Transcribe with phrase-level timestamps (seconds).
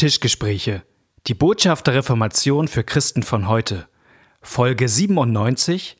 [0.00, 0.82] Tischgespräche.
[1.26, 3.86] Die Botschaft der Reformation für Christen von heute.
[4.40, 5.98] Folge 97.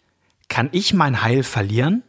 [0.49, 2.03] Kann ich mein Heil verlieren?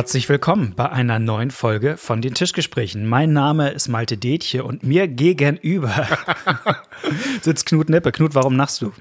[0.00, 3.06] Herzlich willkommen bei einer neuen Folge von den Tischgesprächen.
[3.06, 6.08] Mein Name ist Malte Detje und mir gegenüber
[7.42, 8.10] sitzt Knut Nippe.
[8.10, 8.94] Knut, warum nachst du?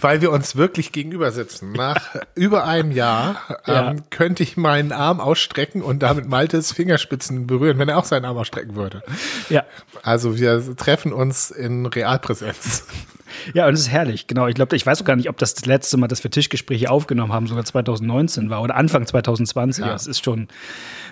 [0.00, 1.72] Weil wir uns wirklich gegenüber sitzen.
[1.72, 3.90] Nach über einem Jahr ja.
[3.90, 8.24] ähm, könnte ich meinen Arm ausstrecken und damit Maltes Fingerspitzen berühren, wenn er auch seinen
[8.24, 9.02] Arm ausstrecken würde.
[9.50, 9.62] Ja.
[10.02, 12.86] Also wir treffen uns in Realpräsenz.
[13.54, 14.46] Ja, und es ist herrlich, genau.
[14.46, 16.90] Ich glaube, ich weiß auch gar nicht, ob das das letzte Mal, dass wir Tischgespräche
[16.90, 19.84] aufgenommen haben, sogar 2019 war oder Anfang 2020.
[19.84, 19.92] Ja.
[19.92, 20.45] Das ist schon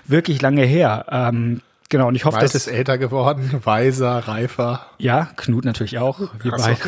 [0.06, 1.06] wirklich lange her.
[1.10, 2.66] Ähm, genau, und ich hoffe, Meist dass.
[2.66, 4.86] ist älter geworden, weiser, reifer.
[4.98, 6.20] Ja, Knut natürlich auch.
[6.42, 6.78] Wir beide.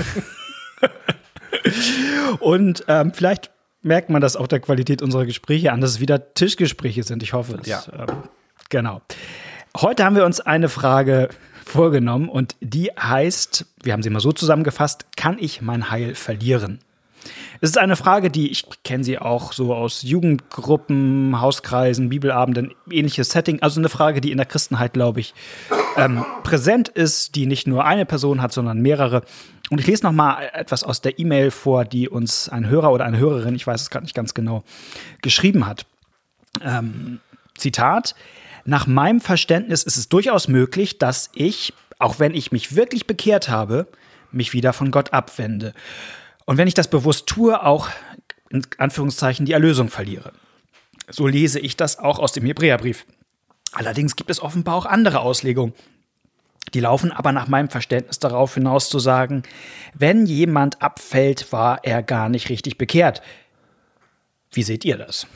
[2.41, 3.51] und ähm, vielleicht
[3.83, 7.23] merkt man das auch der Qualität unserer Gespräche an, dass es wieder Tischgespräche sind.
[7.23, 7.69] Ich hoffe es.
[7.69, 7.83] Ja.
[7.93, 8.25] Ähm,
[8.69, 9.01] genau.
[9.77, 11.29] Heute haben wir uns eine Frage
[11.65, 16.81] vorgenommen und die heißt, wir haben sie mal so zusammengefasst, kann ich mein Heil verlieren?
[17.61, 23.31] Es ist eine Frage, die ich kenne sie auch so aus Jugendgruppen, Hauskreisen, Bibelabenden, ähnliches
[23.31, 23.63] Setting.
[23.63, 25.35] Also eine Frage, die in der Christenheit, glaube ich,
[25.97, 29.23] ähm, präsent ist, die nicht nur eine Person hat, sondern mehrere.
[29.71, 33.05] Und ich lese noch mal etwas aus der E-Mail vor, die uns ein Hörer oder
[33.05, 34.63] eine Hörerin, ich weiß es gerade nicht ganz genau,
[35.23, 35.87] geschrieben hat.
[36.63, 37.21] Ähm,
[37.57, 38.15] Zitat:
[38.65, 43.49] nach meinem Verständnis ist es durchaus möglich, dass ich, auch wenn ich mich wirklich bekehrt
[43.49, 43.87] habe,
[44.33, 45.73] mich wieder von Gott abwende.
[46.47, 47.89] Und wenn ich das bewusst tue, auch
[48.51, 50.33] in Anführungszeichen die Erlösung verliere.
[51.09, 53.05] So lese ich das auch aus dem Hebräerbrief.
[53.73, 55.75] Allerdings gibt es offenbar auch andere Auslegungen.
[56.75, 59.43] Die laufen aber nach meinem Verständnis darauf hinaus zu sagen,
[59.95, 63.23] wenn jemand abfällt, war er gar nicht richtig bekehrt.
[64.51, 65.27] Wie seht ihr das?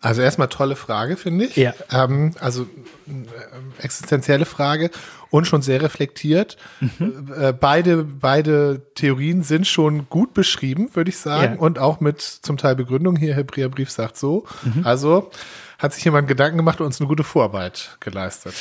[0.00, 1.56] Also erstmal tolle Frage, finde ich.
[1.56, 1.74] Ja.
[1.90, 2.64] Ähm, also
[3.06, 4.90] äh, existenzielle Frage
[5.32, 6.58] und schon sehr reflektiert.
[6.80, 7.32] Mhm.
[7.34, 11.54] Äh, beide, beide Theorien sind schon gut beschrieben, würde ich sagen.
[11.54, 11.58] Ja.
[11.60, 14.44] Und auch mit zum Teil Begründung hier, Hebräerbrief sagt so.
[14.62, 14.86] Mhm.
[14.86, 15.30] Also
[15.78, 18.52] hat sich jemand Gedanken gemacht und uns eine gute Vorarbeit geleistet.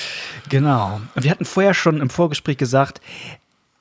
[0.48, 1.02] Genau.
[1.16, 3.02] Wir hatten vorher schon im Vorgespräch gesagt,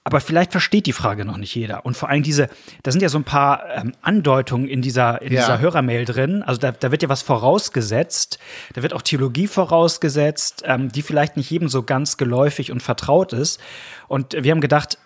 [0.02, 1.84] aber vielleicht versteht die Frage noch nicht jeder.
[1.84, 2.48] Und vor allem diese,
[2.82, 5.40] da sind ja so ein paar ähm, Andeutungen in dieser, in ja.
[5.40, 6.42] dieser Hörermail drin.
[6.42, 8.38] Also da, da wird ja was vorausgesetzt.
[8.72, 13.34] Da wird auch Theologie vorausgesetzt, ähm, die vielleicht nicht jedem so ganz geläufig und vertraut
[13.34, 13.60] ist.
[14.08, 14.96] Und wir haben gedacht,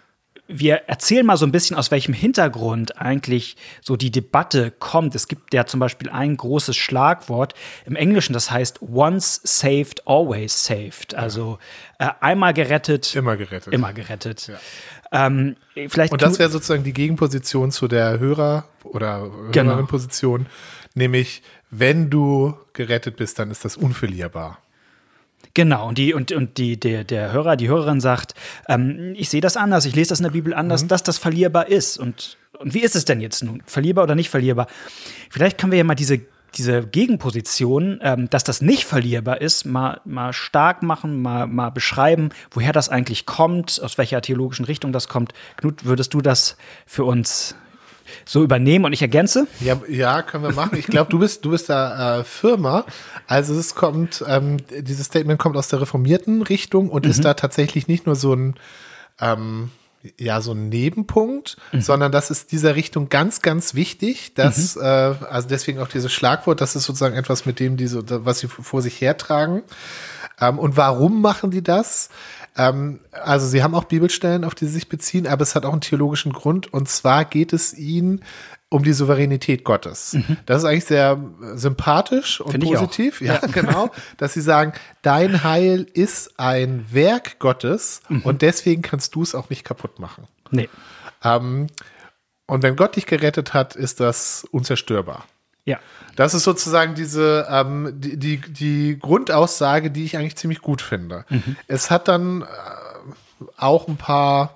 [0.46, 5.14] wir erzählen mal so ein bisschen, aus welchem Hintergrund eigentlich so die Debatte kommt.
[5.14, 7.54] Es gibt ja zum Beispiel ein großes Schlagwort
[7.86, 11.14] im Englischen, das heißt once saved, always saved.
[11.14, 11.58] Also
[11.98, 13.72] äh, einmal gerettet, immer gerettet.
[13.72, 14.48] Immer gerettet.
[14.48, 15.26] Ja.
[15.26, 19.30] Ähm, vielleicht Und das wäre sozusagen die Gegenposition zu der Hörer- oder.
[19.52, 20.50] Hörerin-Position, genau.
[20.94, 24.58] nämlich wenn du gerettet bist, dann ist das unverlierbar.
[25.54, 28.34] Genau, und, die, und, und die, der, der Hörer, die Hörerin sagt,
[28.68, 30.88] ähm, ich sehe das anders, ich lese das in der Bibel anders, mhm.
[30.88, 31.96] dass das verlierbar ist.
[31.96, 33.62] Und, und wie ist es denn jetzt nun?
[33.64, 34.66] Verlierbar oder nicht verlierbar?
[35.30, 36.22] Vielleicht können wir ja mal diese,
[36.56, 42.30] diese Gegenposition, ähm, dass das nicht verlierbar ist, mal, mal stark machen, mal, mal beschreiben,
[42.50, 45.34] woher das eigentlich kommt, aus welcher theologischen Richtung das kommt.
[45.56, 47.54] Knut, würdest du das für uns
[48.24, 49.46] so übernehmen und ich ergänze?
[49.60, 50.78] Ja, ja können wir machen.
[50.78, 52.84] Ich glaube, du bist, du bist da äh, Firma.
[53.26, 57.10] Also es kommt, ähm, dieses Statement kommt aus der reformierten Richtung und mhm.
[57.10, 58.54] ist da tatsächlich nicht nur so ein
[59.20, 59.70] ähm,
[60.18, 61.80] ja so ein Nebenpunkt, mhm.
[61.80, 64.82] sondern das ist dieser Richtung ganz, ganz wichtig, dass, mhm.
[64.82, 68.40] äh, also deswegen auch dieses Schlagwort, das ist sozusagen etwas, mit dem die so, was
[68.40, 69.62] sie vor sich hertragen.
[70.40, 72.10] Ähm, und warum machen die das?
[72.56, 75.72] Ähm, also sie haben auch Bibelstellen, auf die sie sich beziehen, aber es hat auch
[75.72, 76.72] einen theologischen Grund.
[76.72, 78.24] Und zwar geht es ihnen
[78.68, 80.14] um die Souveränität Gottes.
[80.14, 80.36] Mhm.
[80.46, 81.20] Das ist eigentlich sehr
[81.54, 83.20] sympathisch und Find positiv.
[83.20, 83.90] Ja, ja, genau.
[84.16, 84.72] Dass sie sagen,
[85.02, 88.22] dein Heil ist ein Werk Gottes mhm.
[88.22, 90.26] und deswegen kannst du es auch nicht kaputt machen.
[90.50, 90.68] Nee.
[91.22, 91.68] Ähm,
[92.46, 95.24] und wenn Gott dich gerettet hat, ist das unzerstörbar.
[95.64, 95.78] Ja.
[96.16, 101.24] Das ist sozusagen diese, ähm, die, die, die, Grundaussage, die ich eigentlich ziemlich gut finde.
[101.28, 101.56] Mhm.
[101.66, 102.44] Es hat dann äh,
[103.56, 104.54] auch ein paar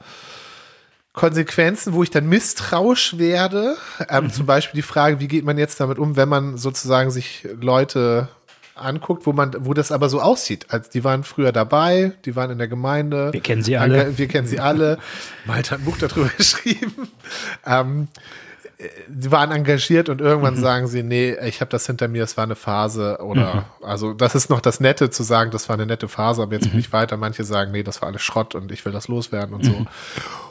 [1.15, 3.77] Konsequenzen, wo ich dann misstrauisch werde.
[4.09, 4.31] Ähm, mhm.
[4.31, 8.29] Zum Beispiel die Frage, wie geht man jetzt damit um, wenn man sozusagen sich Leute
[8.77, 10.67] anguckt, wo man, wo das aber so aussieht.
[10.69, 13.33] Als die waren früher dabei, die waren in der Gemeinde.
[13.33, 14.17] Wir kennen sie alle.
[14.17, 14.99] Wir kennen sie alle.
[15.45, 17.09] Malte hat ein Buch darüber geschrieben.
[17.67, 18.09] Ähm,
[18.79, 20.61] sie waren engagiert und irgendwann mhm.
[20.61, 23.85] sagen sie, nee, ich habe das hinter mir, es war eine Phase oder mhm.
[23.85, 26.67] also das ist noch das Nette zu sagen, das war eine nette Phase, aber jetzt
[26.67, 26.71] mhm.
[26.71, 27.17] bin ich weiter.
[27.17, 29.73] Manche sagen, nee, das war alles Schrott und ich will das loswerden und so.
[29.73, 29.89] Mhm.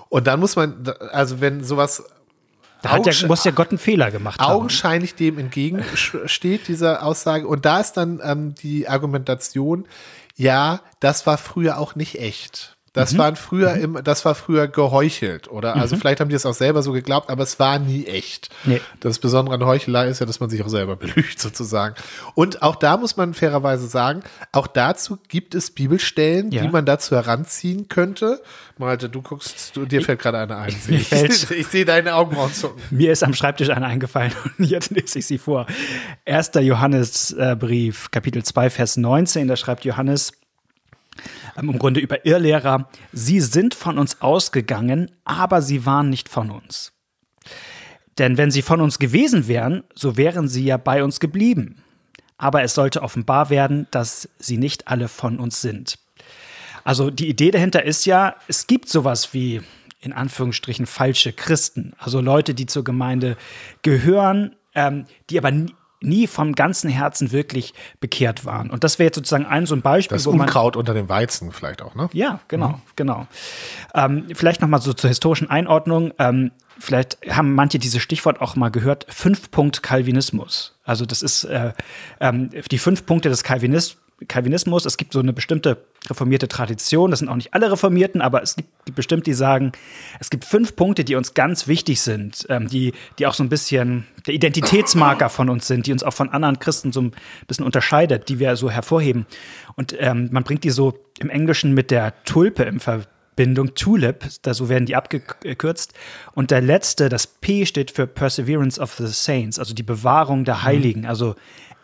[0.10, 2.04] Und dann muss man, also wenn sowas
[2.82, 4.52] da hat ja, muss ja Gott einen Fehler gemacht haben.
[4.52, 7.48] Augenscheinlich dem entgegensteht, dieser Aussage.
[7.48, 9.88] Und da ist dann ähm, die Argumentation,
[10.36, 12.77] ja, das war früher auch nicht echt.
[12.94, 13.18] Das mhm.
[13.20, 13.84] waren früher mhm.
[13.96, 15.76] im, das war früher geheuchelt, oder?
[15.76, 16.00] Also mhm.
[16.00, 18.50] vielleicht haben die es auch selber so geglaubt, aber es war nie echt.
[18.64, 18.82] Nee.
[19.00, 21.96] Das Besondere an Heuchelei ist ja, dass man sich auch selber belügt, sozusagen.
[22.34, 26.64] Und auch da muss man fairerweise sagen, auch dazu gibt es Bibelstellen, ja.
[26.64, 28.42] die man dazu heranziehen könnte.
[28.78, 30.76] Malte, du guckst, du, dir fällt gerade eine ein.
[30.88, 32.82] Ich, ich, ich sehe deine Augenbrauen zucken.
[32.92, 35.68] Mir ist am Schreibtisch eine eingefallen und jetzt lese ich sie vor.
[36.26, 36.52] 1.
[36.62, 40.34] Johannesbrief, Kapitel 2, Vers 19, da schreibt Johannes,
[41.66, 46.94] im Grunde über Irrlehrer, sie sind von uns ausgegangen, aber sie waren nicht von uns.
[48.18, 51.84] Denn wenn sie von uns gewesen wären, so wären sie ja bei uns geblieben.
[52.38, 55.98] Aber es sollte offenbar werden, dass sie nicht alle von uns sind.
[56.84, 59.62] Also die Idee dahinter ist ja, es gibt sowas wie
[60.00, 63.36] in Anführungsstrichen falsche Christen, also Leute, die zur Gemeinde
[63.82, 65.52] gehören, ähm, die aber
[66.02, 68.70] nie, vom ganzen Herzen wirklich bekehrt waren.
[68.70, 70.16] Und das wäre jetzt sozusagen ein so ein Beispiel.
[70.16, 72.10] Das Unkraut unter dem Weizen vielleicht auch, ne?
[72.14, 72.82] Ja, genau, mhm.
[72.96, 73.28] genau.
[73.94, 76.14] Ähm, vielleicht noch mal so zur historischen Einordnung.
[76.20, 79.06] Ähm, vielleicht haben manche dieses Stichwort auch mal gehört.
[79.10, 80.76] Fünf Punkt Calvinismus.
[80.84, 81.74] Also das ist äh,
[82.20, 83.98] ähm, die fünf Punkte des Calvinismus
[84.28, 85.78] Calvinismus, es gibt so eine bestimmte
[86.10, 89.74] reformierte Tradition, das sind auch nicht alle Reformierten, aber es gibt bestimmt, die sagen,
[90.20, 93.50] es gibt fünf Punkte, die uns ganz wichtig sind, ähm, die, die auch so ein
[93.50, 97.12] bisschen der Identitätsmarker von uns sind, die uns auch von anderen Christen so ein
[97.48, 99.28] bisschen unterscheidet, die wir so hervorheben.
[99.76, 104.56] Und ähm, man bringt die so im Englischen mit der Tulpe im Verbindung, Tulip, da
[104.56, 105.94] so werden die abgekürzt.
[106.34, 110.64] Und der letzte, das P steht für Perseverance of the Saints, also die Bewahrung der
[110.64, 111.36] Heiligen, also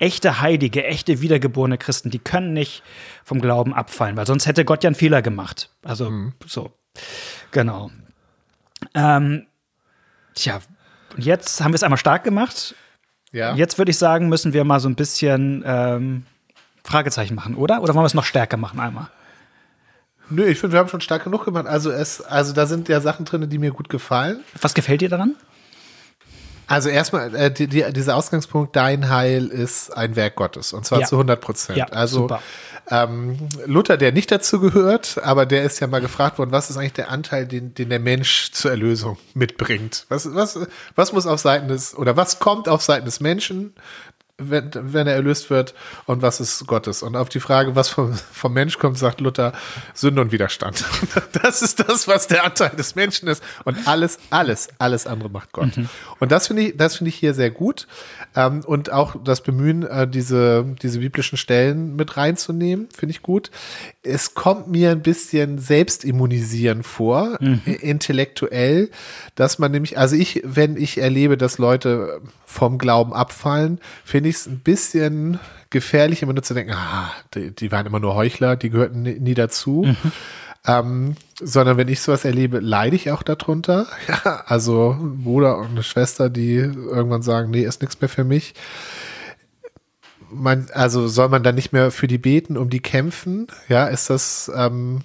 [0.04, 2.84] echte Heilige, echte wiedergeborene Christen, die können nicht
[3.24, 5.70] vom Glauben abfallen, weil sonst hätte Gott ja einen Fehler gemacht.
[5.82, 6.34] Also mhm.
[6.46, 6.72] so,
[7.52, 7.90] genau.
[8.94, 9.48] Ähm,
[10.36, 10.60] tja,
[11.18, 12.76] jetzt haben wir es einmal stark gemacht.
[13.32, 13.56] Ja.
[13.56, 16.26] Jetzt würde ich sagen, müssen wir mal so ein bisschen ähm,
[16.84, 17.82] Fragezeichen machen, oder?
[17.82, 19.08] Oder wollen wir es noch stärker machen einmal?
[20.30, 21.66] Nö, ich finde, wir haben schon stark genug gemacht.
[21.66, 24.42] Also es, also da sind ja Sachen drin, die mir gut gefallen.
[24.62, 25.36] Was gefällt dir daran?
[26.68, 31.02] Also erstmal, äh, die, die, dieser Ausgangspunkt, dein Heil ist ein Werk Gottes und zwar
[31.02, 31.08] ja.
[31.08, 31.78] zu 100 Prozent.
[31.78, 32.30] Ja, also
[32.90, 36.78] ähm, Luther, der nicht dazu gehört, aber der ist ja mal gefragt worden, was ist
[36.78, 40.06] eigentlich der Anteil, den, den der Mensch zur Erlösung mitbringt?
[40.10, 40.60] Was, was,
[40.96, 43.74] was muss auf Seiten des, oder was kommt auf Seiten des Menschen
[44.40, 45.76] wenn, wenn er erlöst wird
[46.06, 47.04] und was ist Gottes.
[47.04, 49.54] Und auf die Frage, was vom, vom Mensch kommt, sagt Luther,
[49.94, 50.84] Sünde und Widerstand.
[51.44, 53.44] Das ist das, was der Anteil des Menschen ist.
[53.66, 55.76] Und alles, alles, alles andere macht Gott.
[55.76, 55.90] Mhm.
[56.20, 57.88] Und das finde ich, das finde ich hier sehr gut.
[58.36, 63.52] Ähm, und auch das Bemühen, äh, diese, diese biblischen Stellen mit reinzunehmen, finde ich gut.
[64.04, 67.62] Es kommt mir ein bisschen selbstimmunisieren vor, mhm.
[67.66, 68.90] intellektuell,
[69.36, 72.22] dass man nämlich, also ich, wenn ich erlebe, dass Leute
[72.54, 75.40] vom Glauben abfallen, finde ich es ein bisschen
[75.70, 79.20] gefährlich, immer nur zu denken, ah, die, die waren immer nur Heuchler, die gehörten nie,
[79.20, 79.84] nie dazu.
[79.86, 80.12] Mhm.
[80.66, 83.88] Ähm, sondern wenn ich sowas erlebe, leide ich auch darunter.
[84.08, 88.24] Ja, also ein Bruder und eine Schwester, die irgendwann sagen, nee, ist nichts mehr für
[88.24, 88.54] mich.
[90.32, 93.48] Man, also soll man dann nicht mehr für die beten, um die kämpfen?
[93.68, 95.02] Ja, ist das, ähm,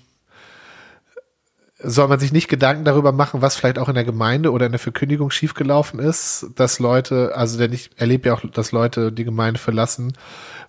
[1.80, 4.72] soll man sich nicht Gedanken darüber machen, was vielleicht auch in der Gemeinde oder in
[4.72, 9.24] der Verkündigung schiefgelaufen ist, dass Leute, also denn ich erlebe ja auch, dass Leute die
[9.24, 10.12] Gemeinde verlassen,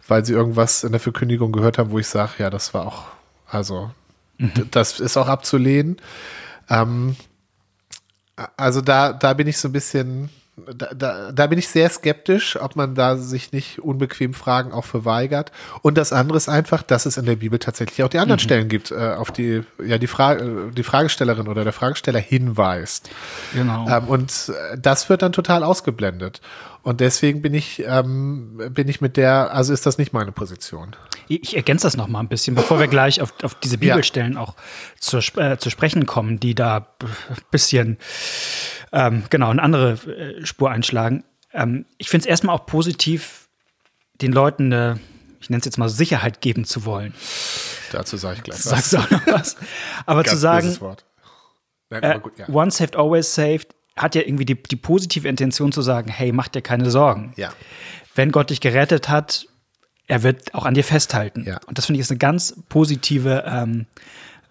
[0.08, 3.06] weil sie irgendwas in der Verkündigung gehört haben, wo ich sage, ja, das war auch,
[3.48, 3.90] also
[4.38, 4.52] mhm.
[4.72, 5.98] das ist auch abzulehnen.
[6.70, 7.16] Ähm,
[8.56, 10.30] also da, da bin ich so ein bisschen,
[10.76, 14.86] da, da, da bin ich sehr skeptisch, ob man da sich nicht unbequem Fragen auch
[14.86, 15.52] verweigert.
[15.82, 18.44] Und das andere ist einfach, dass es in der Bibel tatsächlich auch die anderen mhm.
[18.44, 23.10] Stellen gibt, äh, auf die ja die Frage, die Fragestellerin oder der Fragesteller hinweist.
[23.54, 23.88] Genau.
[23.90, 26.42] Ähm, und äh, das wird dann total ausgeblendet.
[26.82, 30.96] Und deswegen bin ich, ähm, bin ich mit der, also ist das nicht meine Position.
[31.30, 34.40] Ich ergänze das noch mal ein bisschen, bevor wir gleich auf, auf diese Bibelstellen ja.
[34.42, 34.56] auch
[35.00, 36.88] zu, äh, zu sprechen kommen, die da
[37.30, 37.98] ein bisschen
[38.92, 41.24] ähm, genau eine andere äh, Spur einschlagen.
[41.54, 43.48] Ähm, ich finde es erstmal auch positiv,
[44.22, 45.00] den Leuten eine,
[45.40, 47.14] ich nenne es jetzt mal Sicherheit geben zu wollen.
[47.92, 48.64] Dazu sage ich gleich was.
[48.64, 49.56] Sagst du auch noch was?
[50.06, 50.78] Aber zu sagen,
[51.90, 52.50] Nein, äh, gut, ja.
[52.50, 56.48] once saved, always saved, hat ja irgendwie die, die positive Intention zu sagen, hey, mach
[56.48, 57.34] dir keine Sorgen.
[57.36, 57.52] Ja.
[58.16, 59.48] Wenn Gott dich gerettet hat,
[60.10, 61.46] er wird auch an dir festhalten.
[61.48, 61.60] Ja.
[61.68, 63.86] Und das finde ich ist eine ganz positive, ähm,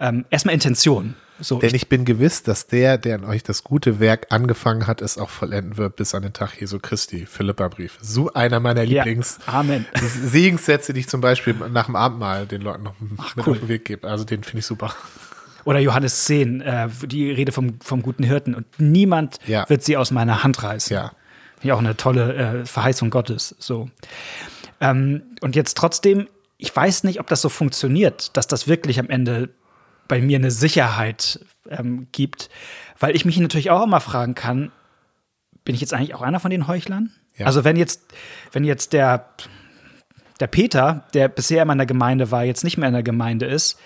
[0.01, 1.15] ähm, erstmal Intention.
[1.41, 5.01] So, Denn ich bin gewiss, dass der, der an euch das gute Werk angefangen hat,
[5.03, 7.27] es auch vollenden wird bis an den Tag Jesu Christi.
[7.27, 7.97] Philippa-Brief.
[8.01, 9.05] So einer meiner Ja.
[9.05, 9.87] Lieblings- Amen.
[10.01, 13.53] Segenssätze, die ich zum Beispiel nach dem Abendmahl den Leuten noch mit cool.
[13.53, 14.09] auf den Weg gebe.
[14.09, 14.93] Also den finde ich super.
[15.65, 18.55] Oder Johannes 10, äh, die Rede vom, vom guten Hirten.
[18.57, 19.69] Und niemand Ja.
[19.69, 20.93] wird sie aus meiner Hand reißen.
[20.95, 21.13] Ja.
[21.63, 23.55] Ja, auch eine tolle äh, Verheißung Gottes.
[23.59, 23.91] So.
[24.81, 29.09] Ähm, und jetzt trotzdem, ich weiß nicht, ob das so funktioniert, dass das wirklich am
[29.09, 29.51] Ende
[30.09, 32.49] bei mir eine Sicherheit ähm, gibt,
[32.99, 34.73] weil ich mich natürlich auch immer fragen kann,
[35.65, 37.13] bin ich jetzt eigentlich auch einer von den Heuchlern?
[37.37, 37.47] Ja.
[37.47, 38.13] Also wenn jetzt,
[38.53, 39.29] wenn jetzt der,
[40.41, 43.79] der Peter, der bisher in meiner Gemeinde war, jetzt nicht mehr in der Gemeinde ist,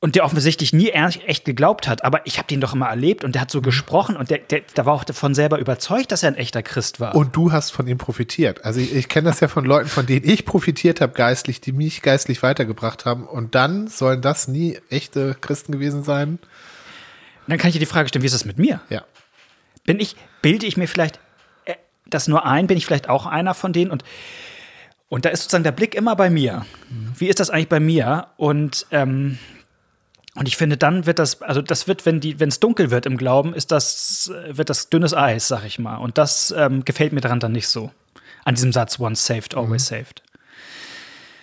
[0.00, 3.34] und der offensichtlich nie echt geglaubt hat, aber ich habe den doch immer erlebt und
[3.34, 6.28] der hat so gesprochen und der, der, der war auch davon selber überzeugt, dass er
[6.28, 7.16] ein echter Christ war.
[7.16, 8.64] Und du hast von ihm profitiert.
[8.64, 11.72] Also ich, ich kenne das ja von Leuten, von denen ich profitiert habe geistlich, die
[11.72, 13.26] mich geistlich weitergebracht haben.
[13.26, 16.38] Und dann sollen das nie echte Christen gewesen sein.
[17.48, 18.80] dann kann ich dir die Frage stellen, wie ist das mit mir?
[18.90, 19.02] Ja.
[19.84, 21.18] Bin ich, bilde ich mir vielleicht
[21.64, 21.74] äh,
[22.06, 24.04] das nur ein, bin ich vielleicht auch einer von denen und
[25.10, 26.66] und da ist sozusagen der Blick immer bei mir.
[27.16, 28.26] Wie ist das eigentlich bei mir?
[28.36, 29.38] Und ähm,
[30.38, 33.06] und ich finde, dann wird das, also das wird, wenn die, wenn es dunkel wird
[33.06, 35.96] im Glauben, ist das, wird das dünnes Eis, sag ich mal.
[35.96, 37.90] Und das ähm, gefällt mir daran dann nicht so.
[38.44, 40.22] An diesem Satz, once saved, always saved.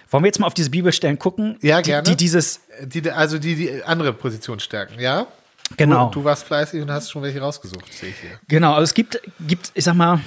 [0.09, 1.57] Wollen wir jetzt mal auf diese Bibelstellen gucken?
[1.61, 2.07] Ja, die, gerne.
[2.07, 5.27] Die dieses, Die, also die, die andere Position stärken, ja?
[5.75, 6.09] genau.
[6.09, 8.39] Du, du warst fleißig und hast schon welche rausgesucht, sehe ich hier.
[8.47, 10.21] Genau, also es gibt, gibt, ich sag mal,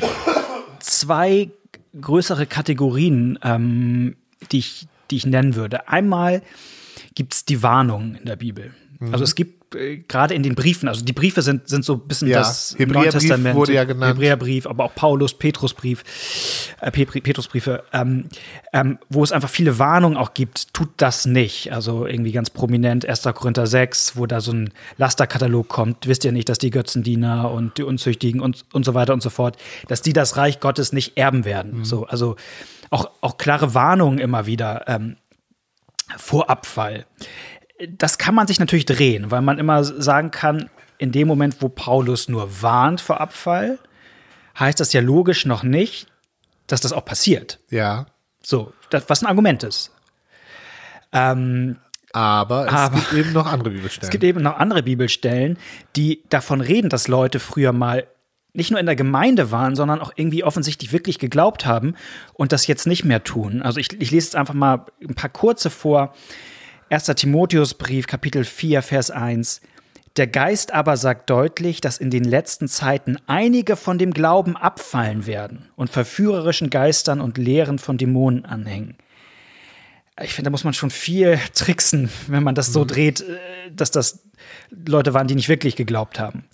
[0.81, 1.49] zwei
[1.99, 4.17] größere Kategorien, ähm,
[4.53, 5.89] die, ich, die ich nennen würde.
[5.89, 6.43] Einmal
[7.19, 8.71] gibt es die Warnungen in der Bibel.
[9.01, 9.13] Mhm.
[9.13, 12.07] Also es gibt äh, gerade in den Briefen, also die Briefe sind, sind so ein
[12.07, 14.15] bisschen Ja, das Hebräerbrief wurde ja genannt.
[14.15, 16.05] Hebräerbrief, aber auch Paulus, Petrusbrief,
[16.81, 18.29] äh, Pe- Petrusbriefe, ähm,
[18.73, 21.73] ähm, wo es einfach viele Warnungen auch gibt, tut das nicht.
[21.73, 23.23] Also irgendwie ganz prominent 1.
[23.35, 27.79] Korinther 6, wo da so ein Lasterkatalog kommt, wisst ihr nicht, dass die Götzendiener und
[27.79, 29.57] die Unzüchtigen und, und so weiter und so fort,
[29.89, 31.85] dass die das Reich Gottes nicht erben werden.
[31.85, 32.37] So, also
[32.91, 35.17] auch, auch klare Warnungen immer wieder ähm,
[36.17, 37.07] vor Abfall.
[37.89, 41.69] Das kann man sich natürlich drehen, weil man immer sagen kann, in dem Moment, wo
[41.69, 43.79] Paulus nur warnt vor Abfall,
[44.59, 46.09] heißt das ja logisch noch nicht,
[46.67, 47.61] dass das auch passiert.
[47.71, 48.07] Ja.
[48.43, 49.93] So, das, was ein Argument ist.
[51.13, 51.77] Ähm,
[52.13, 54.03] Aber es Aber- gibt eben noch andere Bibelstellen.
[54.09, 55.59] es gibt eben noch andere Bibelstellen,
[55.97, 58.07] die davon reden, dass Leute früher mal
[58.59, 61.95] nicht nur in der Gemeinde waren, sondern auch irgendwie offensichtlich wirklich geglaubt haben
[62.35, 63.63] und das jetzt nicht mehr tun.
[63.63, 66.13] Also ich, ich lese jetzt einfach mal ein paar kurze vor.
[66.91, 67.05] 1.
[67.05, 69.61] Timotheusbrief, Kapitel 4, Vers 1.
[70.17, 75.27] Der Geist aber sagt deutlich, dass in den letzten Zeiten einige von dem Glauben abfallen
[75.27, 78.97] werden und verführerischen Geistern und Lehren von Dämonen anhängen.
[80.21, 83.93] Ich finde, da muss man schon viel tricksen, wenn man das so dreht, äh, dass
[83.93, 84.25] das
[84.71, 86.45] Leute waren, die nicht wirklich geglaubt haben.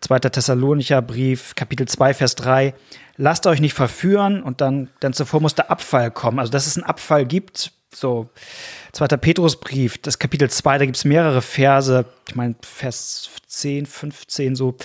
[0.00, 0.18] 2.
[0.20, 2.74] Thessalonicher Brief, Kapitel 2, Vers 3.
[3.16, 6.38] Lasst euch nicht verführen und dann, dann zuvor muss der Abfall kommen.
[6.38, 8.30] Also, dass es einen Abfall gibt, so.
[8.92, 9.08] 2.
[9.16, 12.06] Petrusbrief, das Kapitel 2, da gibt es mehrere Verse.
[12.28, 14.76] Ich meine, Vers 10, 15, so.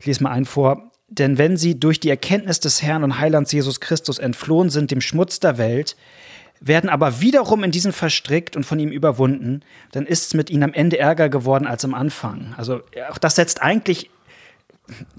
[0.00, 0.90] Ich lese mal einen vor.
[1.08, 5.00] Denn wenn sie durch die Erkenntnis des Herrn und Heilands Jesus Christus entflohen sind dem
[5.00, 5.96] Schmutz der Welt,
[6.60, 9.60] werden aber wiederum in diesen verstrickt und von ihm überwunden,
[9.92, 12.54] dann ist es mit ihnen am Ende ärger geworden als am Anfang.
[12.56, 14.10] Also auch das setzt eigentlich,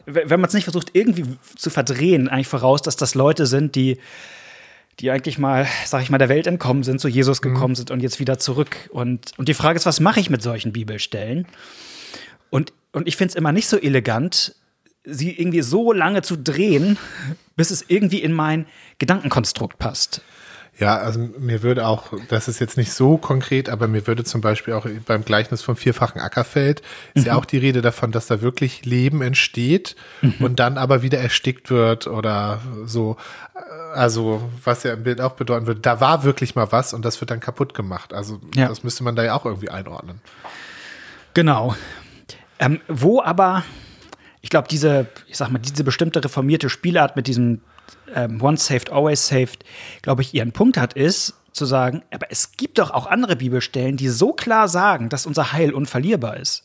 [0.06, 4.00] wenn man es nicht versucht, irgendwie zu verdrehen, eigentlich voraus, dass das Leute sind, die,
[5.00, 8.02] die eigentlich mal, sag ich mal, der Welt entkommen sind, zu Jesus gekommen sind und
[8.02, 8.90] jetzt wieder zurück.
[8.92, 11.48] Und, und die Frage ist, was mache ich mit solchen Bibelstellen?
[12.50, 14.56] Und, und ich finde es immer nicht so elegant,
[15.04, 16.98] sie irgendwie so lange zu drehen,
[17.56, 18.66] bis es irgendwie in mein
[19.00, 20.22] Gedankenkonstrukt passt.
[20.80, 24.42] Ja, also mir würde auch, das ist jetzt nicht so konkret, aber mir würde zum
[24.42, 26.84] Beispiel auch beim Gleichnis vom vierfachen Ackerfeld
[27.16, 29.96] ist ja auch die Rede davon, dass da wirklich Leben entsteht
[30.40, 33.18] und dann aber wieder erstickt wird oder so.
[33.96, 37.20] Also, was ja im Bild auch bedeuten würde, da war wirklich mal was und das
[37.22, 38.14] wird dann kaputt gemacht.
[38.14, 38.68] Also, Ja.
[38.68, 40.22] das müsste man da ja auch irgendwie einordnen.
[41.34, 41.76] Genau.
[42.60, 43.64] Ähm, wo aber,
[44.42, 47.62] ich glaube, diese, ich sag mal, diese bestimmte reformierte Spielart mit diesem
[48.13, 49.63] ähm, Once saved, always saved,
[50.01, 53.98] glaube ich, ihren Punkt hat, ist zu sagen, aber es gibt doch auch andere Bibelstellen,
[53.98, 56.63] die so klar sagen, dass unser Heil unverlierbar ist.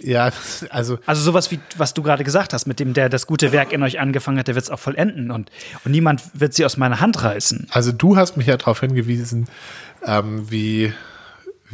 [0.00, 0.30] Ja,
[0.70, 3.72] also Also sowas wie, was du gerade gesagt hast, mit dem, der das gute Werk
[3.72, 5.50] in euch angefangen hat, der wird es auch vollenden und,
[5.84, 7.68] und niemand wird sie aus meiner Hand reißen.
[7.70, 9.48] Also du hast mich ja darauf hingewiesen,
[10.06, 10.92] ähm, wie,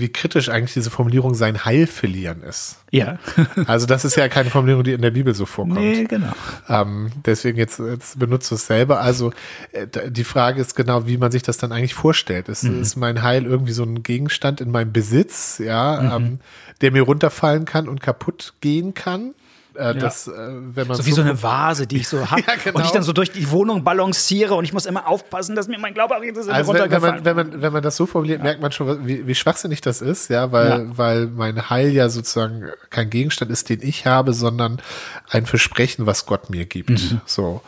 [0.00, 2.78] wie kritisch eigentlich diese Formulierung sein Heil verlieren ist.
[2.90, 3.19] Ja.
[3.66, 5.78] also das ist ja keine Formulierung, die in der Bibel so vorkommt.
[5.78, 6.33] Nee, genau.
[6.69, 9.00] Ähm, deswegen jetzt, jetzt benutzt du es selber.
[9.00, 9.33] Also
[9.73, 12.49] äh, die Frage ist genau, wie man sich das dann eigentlich vorstellt.
[12.49, 12.80] Ist, mhm.
[12.80, 16.25] ist mein Heil irgendwie so ein Gegenstand in meinem Besitz, ja, mhm.
[16.25, 16.38] ähm,
[16.80, 19.35] der mir runterfallen kann und kaputt gehen kann?
[19.75, 22.55] Äh, das, äh, wenn man so wie so, eine Vase, die ich so habe ja,
[22.62, 22.79] genau.
[22.79, 25.79] und ich dann so durch die Wohnung balanciere und ich muss immer aufpassen, dass mir
[25.79, 28.45] mein Glaube auch also wenn, wenn, man, wenn, man, wenn man das so formuliert, ja.
[28.45, 30.99] merkt man schon, wie, wie schwachsinnig das ist, ja, weil, ja.
[30.99, 34.83] weil mein Heil ja sozusagen kein Gegenstand ist, den ich habe, sondern
[35.29, 36.91] ein Versprechen, was Gott mir gibt.
[36.91, 37.21] Mhm.
[37.25, 37.62] So.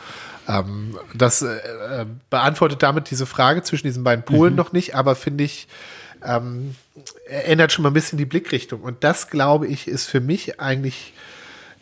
[0.48, 4.56] Ähm, das äh, äh beantwortet damit diese Frage zwischen diesen beiden Polen mhm.
[4.56, 5.68] noch nicht, aber finde ich,
[6.24, 6.74] ähm,
[7.26, 8.82] ändert schon mal ein bisschen die Blickrichtung.
[8.82, 11.14] Und das, glaube ich, ist für mich eigentlich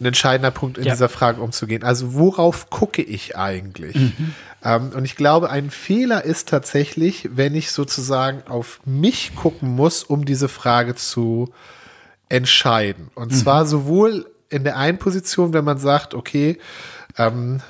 [0.01, 0.93] ein entscheidender Punkt in ja.
[0.93, 1.85] dieser Frage umzugehen.
[1.85, 3.97] Also worauf gucke ich eigentlich?
[3.97, 4.35] Mhm.
[4.65, 10.03] Ähm, und ich glaube, ein Fehler ist tatsächlich, wenn ich sozusagen auf mich gucken muss,
[10.03, 11.53] um diese Frage zu
[12.29, 13.11] entscheiden.
[13.15, 13.37] Und mhm.
[13.37, 16.59] zwar sowohl in der einen Position, wenn man sagt, okay,
[17.17, 17.61] ähm,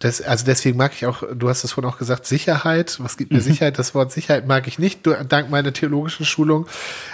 [0.00, 2.96] das, also deswegen mag ich auch, du hast es vorhin auch gesagt, Sicherheit.
[3.00, 3.42] Was gibt mir mhm.
[3.42, 3.78] Sicherheit?
[3.78, 6.66] Das Wort Sicherheit mag ich nicht, dank meiner theologischen Schulung.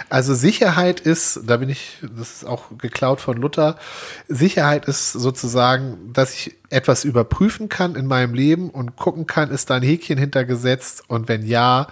[0.07, 3.77] Also Sicherheit ist, da bin ich, das ist auch geklaut von Luther.
[4.29, 9.69] Sicherheit ist sozusagen, dass ich etwas überprüfen kann in meinem Leben und gucken kann, ist
[9.69, 11.87] da ein Häkchen hintergesetzt und wenn ja,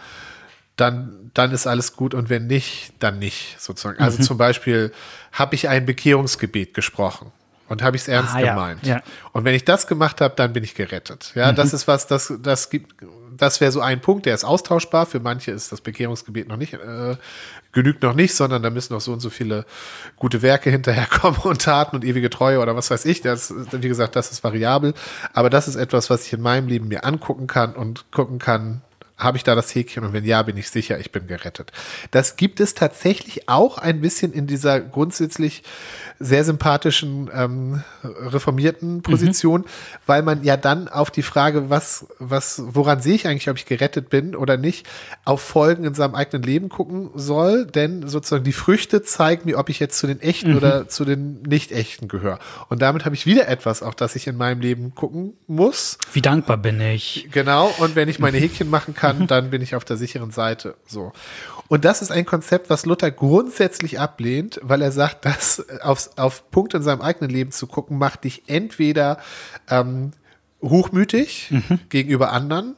[0.78, 4.00] dann, dann ist alles gut und wenn nicht, dann nicht, sozusagen.
[4.00, 4.24] Also mhm.
[4.24, 4.94] zum Beispiel
[5.34, 7.34] habe ich ein Bekehrungsgebet gesprochen
[7.67, 8.86] und habe ich es ernst ah, gemeint.
[8.86, 9.03] Ja, ja.
[9.31, 11.31] Und wenn ich das gemacht habe, dann bin ich gerettet.
[11.36, 11.55] Ja, mhm.
[11.55, 12.95] das ist was, das, das gibt,
[13.36, 15.05] das wäre so ein Punkt, der ist austauschbar.
[15.05, 17.15] Für manche ist das Bekehrungsgebet noch nicht, äh,
[17.72, 19.65] genügt noch nicht, sondern da müssen noch so und so viele
[20.15, 23.22] gute Werke hinterherkommen und Taten und ewige Treue oder was weiß ich.
[23.22, 24.93] Das, wie gesagt, das ist variabel.
[25.34, 28.81] Aber das ist etwas, was ich in meinem Leben mir angucken kann und gucken kann,
[29.17, 31.72] habe ich da das Häkchen und wenn ja, bin ich sicher, ich bin gerettet.
[32.12, 35.63] Das gibt es tatsächlich auch ein bisschen in dieser grundsätzlich
[36.19, 39.65] sehr sympathischen ähm, reformierten Position, mhm.
[40.05, 43.65] weil man ja dann auf die Frage, was, was, woran sehe ich eigentlich, ob ich
[43.65, 44.86] gerettet bin oder nicht,
[45.24, 49.69] auf Folgen in seinem eigenen Leben gucken soll, denn sozusagen die Früchte zeigen mir, ob
[49.69, 50.57] ich jetzt zu den echten mhm.
[50.57, 52.39] oder zu den nicht echten gehöre.
[52.69, 55.97] Und damit habe ich wieder etwas, auf das ich in meinem Leben gucken muss.
[56.13, 57.30] Wie dankbar bin ich.
[57.32, 57.73] Genau.
[57.80, 60.76] Und wenn ich meine Häkchen machen kann, dann bin ich auf der sicheren Seite.
[60.86, 61.12] So.
[61.68, 66.50] Und das ist ein Konzept, was Luther grundsätzlich ablehnt, weil er sagt, dass auf, auf
[66.52, 69.20] Punkte in seinem eigenen Leben zu gucken, macht dich entweder
[69.70, 70.12] ähm,
[70.62, 71.80] hochmütig mhm.
[71.89, 72.76] gegenüber anderen.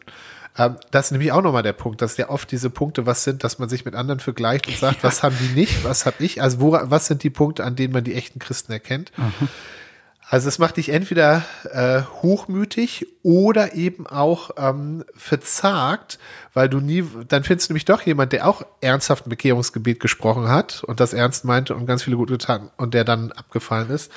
[0.57, 3.43] Ähm, das ist nämlich auch nochmal der Punkt, dass ja oft diese Punkte was sind,
[3.43, 5.03] dass man sich mit anderen vergleicht und sagt, ja.
[5.03, 6.41] was haben die nicht, was habe ich?
[6.41, 9.11] Also wo, was sind die Punkte, an denen man die echten Christen erkennt?
[9.17, 9.49] Mhm.
[10.29, 16.19] Also es macht dich entweder äh, hochmütig oder eben auch ähm, verzagt,
[16.53, 20.49] weil du nie, dann findest du nämlich doch jemand, der auch ernsthaft ein Bekehrungsgebet gesprochen
[20.49, 24.11] hat und das ernst meinte und ganz viele gut getan und der dann abgefallen ist.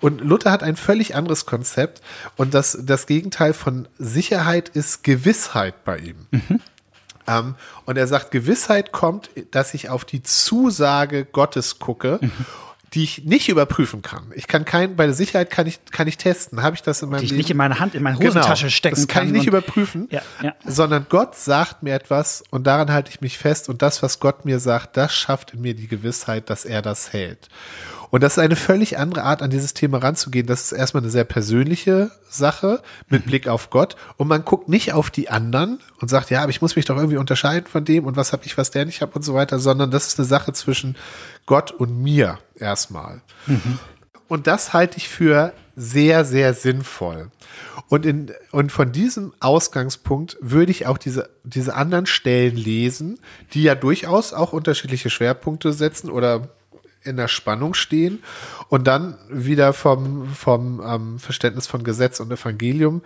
[0.00, 2.02] Und Luther hat ein völlig anderes Konzept
[2.36, 6.26] und das, das Gegenteil von Sicherheit ist Gewissheit bei ihm.
[6.30, 6.60] Mhm.
[7.26, 7.54] Um,
[7.86, 12.32] und er sagt, Gewissheit kommt, dass ich auf die Zusage Gottes gucke mhm
[12.94, 14.30] die ich nicht überprüfen kann.
[14.34, 16.62] Ich kann kein, bei der Sicherheit kann ich, kann ich testen.
[16.62, 17.38] Habe ich das in meinem Die ich Leben?
[17.38, 18.30] nicht in meine Hand, in meine genau.
[18.30, 19.22] Hosentasche genau, stecken das kann.
[19.22, 20.54] kann ich nicht überprüfen, ja, ja.
[20.64, 24.44] sondern Gott sagt mir etwas und daran halte ich mich fest und das, was Gott
[24.44, 27.48] mir sagt, das schafft in mir die Gewissheit, dass er das hält.
[28.14, 30.46] Und das ist eine völlig andere Art, an dieses Thema ranzugehen.
[30.46, 33.28] Das ist erstmal eine sehr persönliche Sache mit mhm.
[33.28, 33.96] Blick auf Gott.
[34.16, 36.96] Und man guckt nicht auf die anderen und sagt, ja, aber ich muss mich doch
[36.96, 39.58] irgendwie unterscheiden von dem und was habe ich, was der nicht hat und so weiter,
[39.58, 40.94] sondern das ist eine Sache zwischen
[41.44, 43.20] Gott und mir erstmal.
[43.48, 43.80] Mhm.
[44.28, 47.32] Und das halte ich für sehr, sehr sinnvoll.
[47.88, 53.18] Und, in, und von diesem Ausgangspunkt würde ich auch diese, diese anderen Stellen lesen,
[53.54, 56.48] die ja durchaus auch unterschiedliche Schwerpunkte setzen oder
[57.04, 58.22] in der Spannung stehen
[58.68, 63.02] und dann wieder vom, vom ähm, Verständnis von Gesetz und Evangelium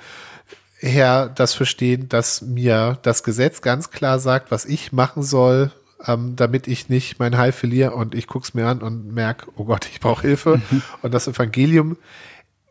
[0.80, 5.72] her das verstehen, dass mir das Gesetz ganz klar sagt, was ich machen soll,
[6.06, 9.46] ähm, damit ich nicht mein Heil verliere und ich gucke es mir an und merke,
[9.56, 10.60] oh Gott, ich brauche Hilfe.
[10.70, 10.82] Mhm.
[11.02, 11.96] Und das Evangelium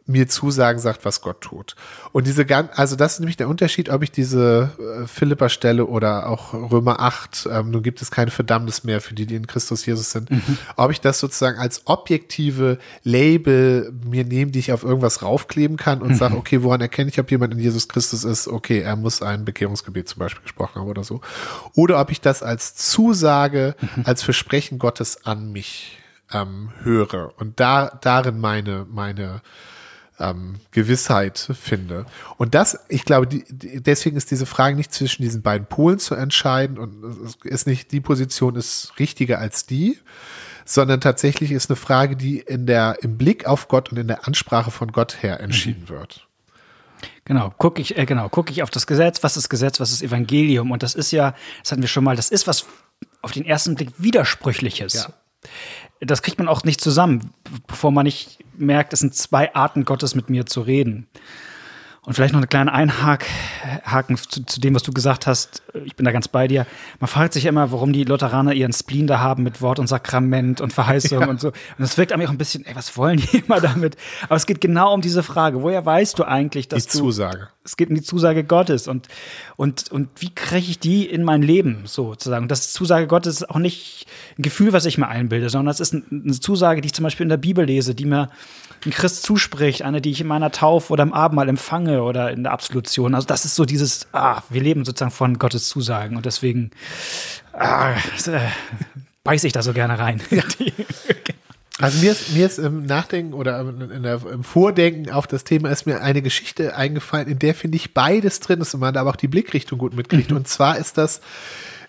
[0.08, 1.76] mir Zusagen sagt, was Gott tut.
[2.13, 6.30] Und diese ganz, also das ist nämlich der Unterschied, ob ich diese äh, Philippa-Stelle oder
[6.30, 9.86] auch Römer 8, ähm, nun gibt es keine Verdammnis mehr für die, die in Christus
[9.86, 10.58] Jesus sind, mhm.
[10.78, 16.02] ob ich das sozusagen als objektive Label mir nehme, die ich auf irgendwas raufkleben kann
[16.02, 16.15] und mhm.
[16.15, 18.48] sage, okay, woran erkenne ich, ob jemand in Jesus Christus ist?
[18.48, 21.20] Okay, er muss ein Bekehrungsgebet zum Beispiel gesprochen haben oder so.
[21.76, 24.04] Oder ob ich das als Zusage, mhm.
[24.06, 25.98] als Versprechen Gottes an mich
[26.32, 29.41] ähm, höre und da darin meine meine
[30.19, 32.06] ähm, Gewissheit finde.
[32.38, 36.15] Und das, ich glaube, die, deswegen ist diese Frage nicht zwischen diesen beiden Polen zu
[36.15, 39.97] entscheiden und es ist nicht, die Position ist richtiger als die,
[40.65, 44.27] sondern tatsächlich ist eine Frage, die in der, im Blick auf Gott und in der
[44.27, 45.89] Ansprache von Gott her entschieden mhm.
[45.89, 46.27] wird.
[47.25, 50.01] Genau, gucke ich, äh, genau, gucke ich auf das Gesetz, was ist Gesetz, was ist
[50.01, 50.71] Evangelium?
[50.71, 52.65] Und das ist ja, das hatten wir schon mal, das ist was
[53.21, 54.93] auf den ersten Blick Widersprüchliches.
[54.93, 55.10] Ja
[55.99, 57.31] das kriegt man auch nicht zusammen,
[57.67, 61.07] bevor man nicht merkt, es sind zwei Arten Gottes mit mir zu reden.
[62.08, 65.62] Und vielleicht noch eine kleine Einhaken zu, zu, dem, was du gesagt hast.
[65.84, 66.65] Ich bin da ganz bei dir.
[67.02, 70.62] Man fragt sich immer, warum die Lutheraner ihren Spleen da haben mit Wort und Sakrament
[70.62, 71.28] und Verheißung ja.
[71.28, 71.50] und so.
[71.50, 73.98] Und das wirkt einem auch ein bisschen, ey, was wollen die immer damit?
[74.24, 75.62] Aber es geht genau um diese Frage.
[75.63, 76.98] Woher weißt du eigentlich, dass die du.
[76.98, 77.50] Die Zusage.
[77.65, 78.88] Es geht um die Zusage Gottes.
[78.88, 79.10] Und,
[79.58, 82.48] und, und wie kriege ich die in mein Leben sozusagen?
[82.48, 84.08] Das Zusage Gottes ist auch nicht
[84.39, 87.26] ein Gefühl, was ich mir einbilde, sondern das ist eine Zusage, die ich zum Beispiel
[87.26, 88.30] in der Bibel lese, die mir
[88.88, 92.43] ein Christ zuspricht, eine, die ich in meiner Taufe oder im Abendmahl empfange oder in
[92.43, 93.13] der Absolution.
[93.13, 96.71] Also das ist so dieses, ah, wir leben sozusagen von Gottes Zusagen und deswegen
[97.54, 98.39] ah, äh,
[99.23, 100.21] beiße ich da so gerne rein.
[101.80, 105.69] Also mir ist, mir ist im Nachdenken oder in der, im Vordenken auf das Thema
[105.69, 109.02] ist mir eine Geschichte eingefallen, in der finde ich beides drin ist und man da
[109.02, 110.32] aber auch die Blickrichtung gut mitkriegt.
[110.32, 110.38] Mhm.
[110.38, 111.21] Und zwar ist das,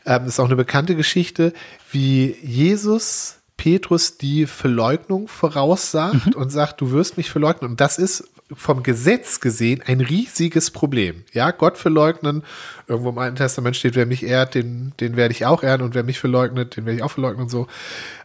[0.05, 1.55] ähm, das ist auch eine bekannte Geschichte,
[1.91, 6.40] wie Jesus Petrus die Verleugnung voraussagt mhm.
[6.40, 7.73] und sagt, du wirst mich verleugnen.
[7.73, 11.25] Und das ist vom Gesetz gesehen ein riesiges Problem.
[11.33, 12.44] Ja, Gott verleugnen.
[12.87, 15.94] Irgendwo im Alten Testament steht, wer mich ehrt, den, den werde ich auch ehren und
[15.94, 17.66] wer mich verleugnet, den werde ich auch verleugnen und so.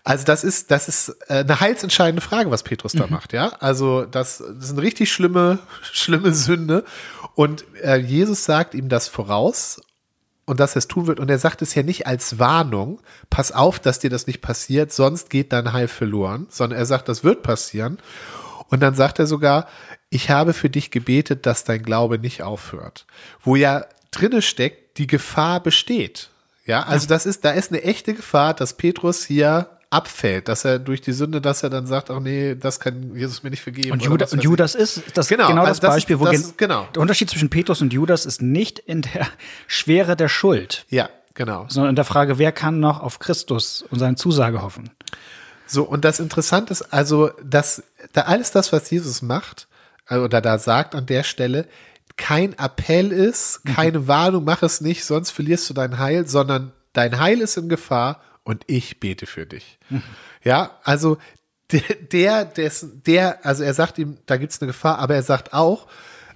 [0.06, 3.00] Also das ist, das ist äh, eine heilsentscheidende Frage, was Petrus mhm.
[3.00, 3.34] da macht.
[3.34, 5.60] Ja, also das, das ist eine richtig schlimme,
[5.91, 6.86] schlimme Sünde.
[7.36, 9.82] Und äh, Jesus sagt ihm das voraus
[10.46, 11.20] und dass er es tun wird.
[11.20, 14.92] Und er sagt es ja nicht als Warnung, pass auf, dass dir das nicht passiert,
[14.92, 18.00] sonst geht dein Heil verloren, sondern er sagt, das wird passieren.
[18.70, 19.68] Und dann sagt er sogar,
[20.10, 23.06] ich habe für dich gebetet, dass dein Glaube nicht aufhört.
[23.42, 26.30] Wo ja drinne steckt, die Gefahr besteht.
[26.66, 30.80] Ja, also das ist, da ist eine echte Gefahr, dass Petrus hier abfällt, dass er
[30.80, 33.92] durch die Sünde, dass er dann sagt, ach nee, das kann Jesus mir nicht vergeben.
[33.92, 36.88] Und, Judas, und Judas ist das genau, genau das, das Beispiel, wo das, genau.
[36.96, 39.28] der Unterschied zwischen Petrus und Judas ist nicht in der
[39.68, 40.86] Schwere der Schuld.
[40.90, 41.66] Ja, genau.
[41.70, 44.90] Sondern in der Frage, wer kann noch auf Christus und seine Zusage hoffen.
[45.68, 49.68] So, und das Interessante ist also, dass da alles das, was Jesus macht,
[50.10, 51.68] äh, oder da sagt an der Stelle,
[52.18, 54.08] kein Appell ist, keine mhm.
[54.08, 58.22] Warnung, mach es nicht, sonst verlierst du dein Heil, sondern dein Heil ist in Gefahr
[58.44, 59.80] und ich bete für dich.
[59.90, 60.04] Mhm.
[60.44, 61.18] Ja, also
[61.72, 62.76] der, der,
[63.06, 65.88] der, also er sagt ihm, da gibt es eine Gefahr, aber er sagt auch,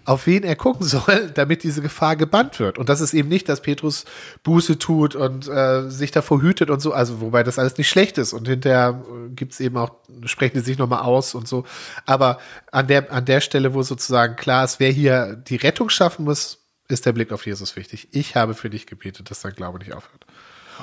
[0.07, 2.77] auf wen er gucken soll, damit diese Gefahr gebannt wird.
[2.77, 4.05] Und das ist eben nicht, dass Petrus
[4.43, 8.17] Buße tut und äh, sich davor hütet und so, also wobei das alles nicht schlecht
[8.17, 8.33] ist.
[8.33, 9.91] Und hinterher äh, gibt es eben auch,
[10.25, 11.65] sprechen die sich nochmal aus und so.
[12.05, 12.39] Aber
[12.71, 16.59] an der, an der Stelle, wo sozusagen klar ist, wer hier die Rettung schaffen muss,
[16.87, 18.07] ist der Blick auf Jesus wichtig.
[18.11, 20.25] Ich habe für dich gebetet, dass dein Glaube nicht aufhört.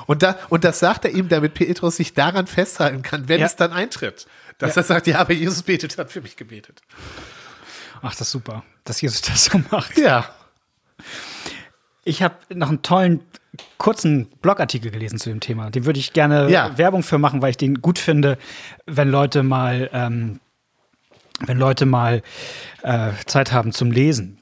[0.07, 3.45] Und, da, und das sagt er ihm, damit Petrus sich daran festhalten kann, wenn ja.
[3.45, 4.27] es dann eintritt.
[4.57, 4.81] Dass ja.
[4.81, 6.81] er sagt, ja, aber Jesus betet, hat für mich gebetet.
[8.01, 9.97] Ach, das ist super, dass Jesus das so macht.
[9.97, 10.29] Ja.
[12.03, 13.21] Ich habe noch einen tollen
[13.77, 15.71] kurzen Blogartikel gelesen zu dem Thema.
[15.71, 16.77] Den würde ich gerne ja.
[16.77, 18.37] Werbung für machen, weil ich den gut finde,
[18.85, 20.39] wenn Leute mal, ähm,
[21.39, 22.21] wenn Leute mal
[22.83, 24.41] äh, Zeit haben zum Lesen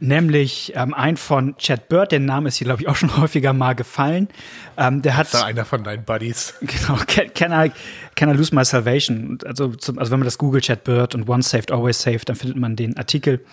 [0.00, 3.52] nämlich ähm, ein von Chad Bird, der Name ist hier, glaube ich, auch schon häufiger
[3.52, 4.28] mal gefallen.
[4.76, 5.26] Ähm, der hat.
[5.26, 6.54] Das ist einer von deinen Buddies.
[6.60, 7.70] Genau, can, can, I,
[8.14, 9.38] can I lose my salvation?
[9.44, 12.36] Also, zum, also wenn man das googelt, Chad Bird und Once saved, always saved, dann
[12.36, 13.44] findet man den Artikel.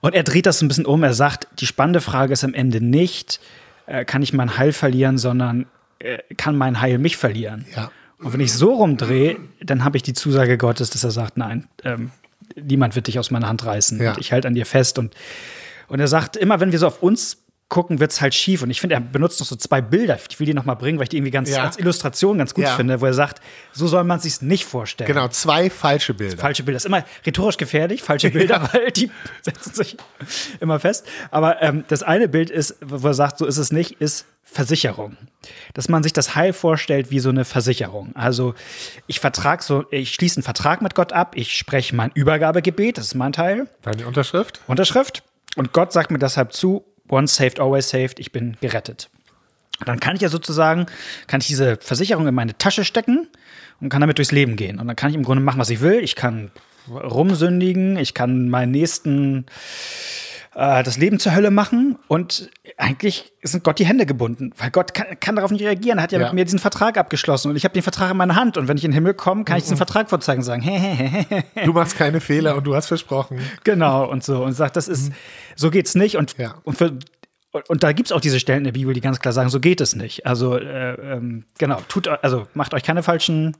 [0.00, 1.02] Und er dreht das so ein bisschen um.
[1.02, 3.40] Er sagt, die spannende Frage ist am Ende nicht,
[3.86, 5.66] äh, kann ich mein Heil verlieren, sondern
[5.98, 7.66] äh, kann mein Heil mich verlieren?
[7.74, 7.90] Ja.
[8.20, 11.68] Und wenn ich so rumdrehe, dann habe ich die Zusage Gottes, dass er sagt, nein,
[11.84, 12.10] ähm,
[12.56, 14.00] niemand wird dich aus meiner Hand reißen.
[14.00, 14.12] Ja.
[14.12, 15.14] Und ich halte an dir fest und
[15.88, 18.62] und er sagt, immer wenn wir so auf uns gucken, wird es halt schief.
[18.62, 20.18] Und ich finde, er benutzt noch so zwei Bilder.
[20.28, 21.64] Ich will die noch mal bringen, weil ich die irgendwie ganz ja.
[21.64, 22.74] als Illustration ganz gut ja.
[22.74, 25.06] finde, wo er sagt, so soll man sich nicht vorstellen.
[25.06, 26.38] Genau, zwei falsche Bilder.
[26.38, 26.76] Falsche Bilder.
[26.76, 28.72] Das ist immer rhetorisch gefährlich, falsche Bilder, ja.
[28.72, 29.10] weil die
[29.42, 29.96] setzen sich
[30.60, 31.06] immer fest.
[31.30, 35.18] Aber ähm, das eine Bild ist, wo er sagt, so ist es nicht, ist Versicherung.
[35.74, 38.16] Dass man sich das Heil vorstellt wie so eine Versicherung.
[38.16, 38.54] Also
[39.06, 43.08] ich vertrag so, ich schließe einen Vertrag mit Gott ab, ich spreche mein Übergabegebet, das
[43.08, 43.66] ist mein Teil.
[43.82, 44.62] Deine Unterschrift?
[44.66, 45.22] Unterschrift.
[45.58, 49.10] Und Gott sagt mir deshalb zu, once saved, always saved, ich bin gerettet.
[49.84, 50.86] Dann kann ich ja sozusagen,
[51.26, 53.26] kann ich diese Versicherung in meine Tasche stecken
[53.80, 54.78] und kann damit durchs Leben gehen.
[54.78, 55.98] Und dann kann ich im Grunde machen, was ich will.
[55.98, 56.52] Ich kann
[56.88, 59.46] rumsündigen, ich kann meinen nächsten
[60.58, 64.92] äh, das Leben zur Hölle machen und eigentlich sind Gott die Hände gebunden, weil Gott
[64.92, 65.98] kann, kann darauf nicht reagieren.
[65.98, 68.16] Er hat ja, ja, mit mir diesen Vertrag abgeschlossen und ich habe den Vertrag in
[68.16, 70.44] meiner Hand und wenn ich in den Himmel komme, kann ich diesen Vertrag vorzeigen und
[70.44, 70.64] sagen,
[71.64, 73.38] du machst keine Fehler und du hast versprochen.
[73.62, 75.14] Genau und so und sagt, das ist, mhm.
[75.54, 76.56] so geht's nicht und, ja.
[76.64, 76.98] und für,
[77.68, 79.60] und da gibt es auch diese Stellen in der Bibel, die ganz klar sagen, so
[79.60, 80.26] geht es nicht.
[80.26, 83.56] Also äh, ähm, genau, tut also macht euch keine falschen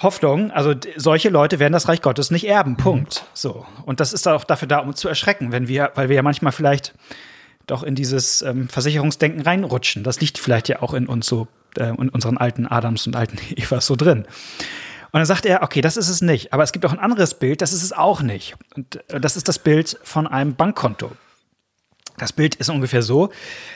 [0.00, 0.50] Hoffnungen.
[0.50, 2.76] Also solche Leute werden das Reich Gottes nicht erben.
[2.76, 3.24] Punkt.
[3.34, 6.16] So und das ist auch dafür da, um uns zu erschrecken, wenn wir, weil wir
[6.16, 6.94] ja manchmal vielleicht
[7.66, 10.02] doch in dieses ähm, Versicherungsdenken reinrutschen.
[10.02, 13.38] Das liegt vielleicht ja auch in uns so, äh, in unseren alten Adams und alten
[13.56, 14.26] Evas so drin.
[15.12, 16.52] Und dann sagt er, okay, das ist es nicht.
[16.52, 18.54] Aber es gibt auch ein anderes Bild, das ist es auch nicht.
[18.76, 21.12] Und äh, das ist das Bild von einem Bankkonto.
[22.20, 23.30] Das Bild ist ungefähr so.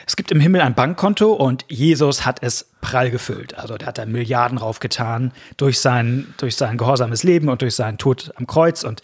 [0.05, 3.57] Es gibt im Himmel ein Bankkonto und Jesus hat es prall gefüllt.
[3.57, 7.97] Also der hat da Milliarden raufgetan durch sein, durch sein gehorsames Leben und durch seinen
[7.97, 8.83] Tod am Kreuz.
[8.83, 9.01] Und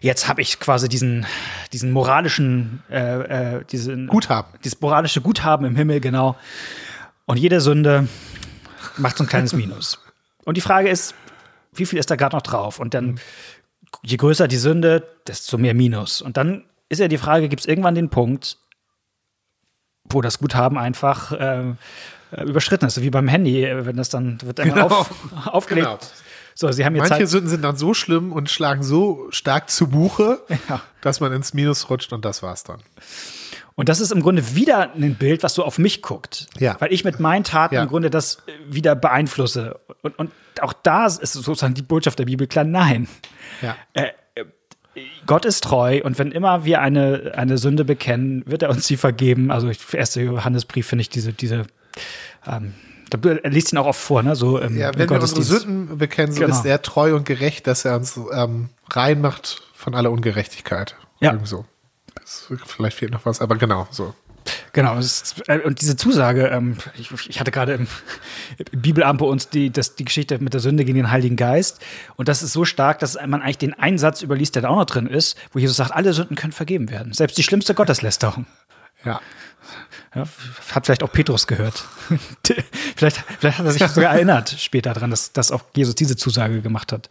[0.00, 1.26] jetzt habe ich quasi diesen,
[1.72, 4.52] diesen moralischen, äh, äh, diesen, Guthaben.
[4.62, 6.36] Dieses moralische Guthaben im Himmel, genau.
[7.26, 8.06] Und jede Sünde
[8.96, 9.98] macht so ein kleines Minus.
[10.44, 11.16] Und die Frage ist,
[11.74, 12.78] wie viel ist da gerade noch drauf?
[12.78, 13.18] Und dann,
[14.04, 16.22] je größer die Sünde, desto mehr Minus.
[16.22, 18.56] Und dann ist ja die Frage, gibt es irgendwann den Punkt,
[20.10, 21.74] wo das Guthaben einfach äh,
[22.44, 24.88] überschritten ist, wie beim Handy, wenn das dann wird genau.
[24.88, 25.10] auf,
[25.46, 25.86] aufgelegt.
[25.86, 25.98] Genau.
[26.54, 29.70] So, sie haben jetzt Manche halt Sünden sind dann so schlimm und schlagen so stark
[29.70, 30.80] zu Buche, ja.
[31.02, 32.80] dass man ins Minus rutscht und das war's dann.
[33.76, 36.48] Und das ist im Grunde wieder ein Bild, was so auf mich guckt.
[36.58, 36.74] Ja.
[36.80, 37.82] Weil ich mit meinen Taten ja.
[37.82, 39.78] im Grunde das wieder beeinflusse.
[40.02, 43.06] Und, und auch da ist sozusagen die Botschaft der Bibel klar, nein.
[43.62, 43.76] Ja.
[43.92, 44.08] Äh,
[45.26, 48.96] Gott ist treu und wenn immer wir eine, eine Sünde bekennen, wird er uns sie
[48.96, 49.50] vergeben.
[49.50, 51.66] Also, erste Johannesbrief finde ich diese, diese,
[52.46, 52.74] ähm,
[53.10, 54.36] er liest ihn auch oft vor, ne?
[54.36, 56.54] So, ähm, ja, wenn wir unsere Sünden bekennen, so genau.
[56.54, 60.96] ist er treu und gerecht, dass er uns ähm, rein macht von aller Ungerechtigkeit.
[61.20, 61.32] Ja.
[61.32, 61.64] Irgendwie so.
[62.14, 64.14] Das, vielleicht fehlt noch was, aber genau, so.
[64.72, 64.98] Genau,
[65.46, 67.86] äh, und diese Zusage, ähm, ich, hatte gerade im,
[68.72, 71.80] Bibelabend bei uns die, das, die Geschichte mit der Sünde gegen den Heiligen Geist.
[72.16, 74.76] Und das ist so stark, dass man eigentlich den einen Satz überliest, der da auch
[74.76, 77.12] noch drin ist, wo Jesus sagt, alle Sünden können vergeben werden.
[77.12, 78.46] Selbst die schlimmste Gotteslästerung.
[79.04, 79.20] Ja.
[80.14, 80.26] ja
[80.70, 81.84] hat vielleicht auch Petrus gehört.
[82.96, 86.62] vielleicht, vielleicht hat er sich sogar erinnert später daran, dass, dass auch Jesus diese Zusage
[86.62, 87.08] gemacht hat.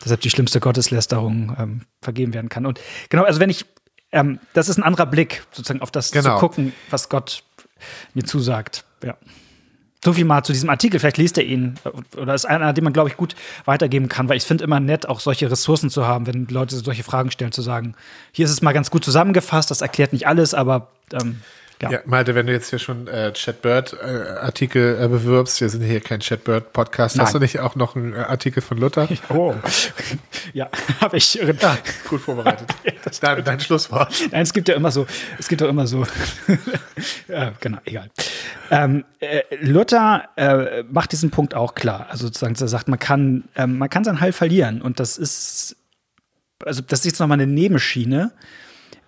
[0.00, 2.66] Dass selbst die schlimmste Gotteslästerung ähm, vergeben werden kann.
[2.66, 3.66] Und genau, also wenn ich
[4.16, 6.34] ähm, das ist ein anderer Blick, sozusagen auf das genau.
[6.34, 7.44] zu gucken, was Gott
[8.14, 8.84] mir zusagt.
[9.04, 9.16] Ja.
[10.02, 11.00] So viel mal zu diesem Artikel.
[11.00, 11.74] Vielleicht liest er ihn.
[12.16, 15.08] Oder ist einer, den man, glaube ich, gut weitergeben kann, weil ich finde immer nett,
[15.08, 17.94] auch solche Ressourcen zu haben, wenn Leute solche Fragen stellen, zu sagen,
[18.32, 21.40] hier ist es mal ganz gut zusammengefasst, das erklärt nicht alles, aber ähm,
[21.82, 21.90] ja.
[21.90, 26.20] ja, Malte, wenn du jetzt hier schon äh, Chatbird-Artikel äh, bewirbst, wir sind hier kein
[26.20, 29.08] Chatbird-Podcast, hast du nicht auch noch einen äh, Artikel von Luther?
[29.28, 29.54] Oh,
[30.52, 30.68] ja,
[31.00, 31.34] habe ich.
[31.34, 32.68] Ja, gut vorbereitet.
[33.20, 34.12] dein, dein Schlusswort.
[34.30, 35.06] Nein, es gibt ja immer so,
[35.38, 36.06] es gibt doch immer so,
[37.28, 38.10] ja, genau, egal.
[38.70, 42.06] Ähm, äh, Luther äh, macht diesen Punkt auch klar.
[42.10, 45.76] Also sozusagen, er sagt, man kann, ähm, man kann sein Heil verlieren und das ist,
[46.64, 48.32] also das ist jetzt nochmal eine Nebenschiene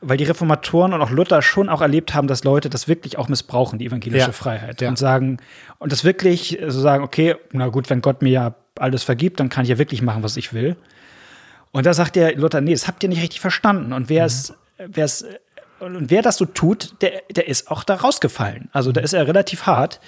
[0.00, 3.28] weil die Reformatoren und auch Luther schon auch erlebt haben, dass Leute das wirklich auch
[3.28, 4.32] missbrauchen, die evangelische ja.
[4.32, 4.80] Freiheit.
[4.80, 4.88] Ja.
[4.88, 5.38] Und sagen,
[5.78, 9.48] und das wirklich so sagen, okay, na gut, wenn Gott mir ja alles vergibt, dann
[9.48, 10.76] kann ich ja wirklich machen, was ich will.
[11.72, 13.92] Und da sagt der Luther, nee, das habt ihr nicht richtig verstanden.
[13.92, 14.84] Und wer es, mhm.
[14.88, 15.24] wer es,
[15.80, 18.68] und wer das so tut, der, der ist auch da rausgefallen.
[18.72, 20.00] Also da ist er relativ hart.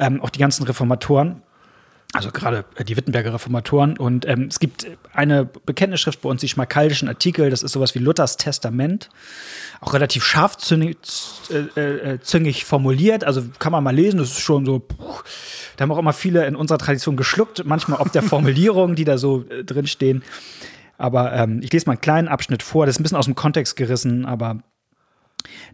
[0.00, 1.42] Ähm, auch die ganzen Reformatoren
[2.14, 3.98] also gerade äh, die Wittenberger Reformatoren.
[3.98, 7.98] Und ähm, es gibt eine Bekenntnisschrift bei uns, die schmalkaldischen Artikel, das ist sowas wie
[7.98, 9.10] Luthers Testament.
[9.80, 10.96] Auch relativ scharfzüngig
[11.50, 14.96] äh, äh, züngig formuliert, also kann man mal lesen, das ist schon so, puh,
[15.76, 19.18] da haben auch immer viele in unserer Tradition geschluckt, manchmal ob der Formulierung, die da
[19.18, 20.22] so äh, drinstehen.
[20.96, 23.34] Aber ähm, ich lese mal einen kleinen Abschnitt vor, das ist ein bisschen aus dem
[23.34, 24.62] Kontext gerissen, aber